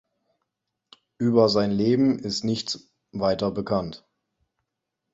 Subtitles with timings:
[1.19, 4.03] Über sein Leben ist nichts weiter bekannt.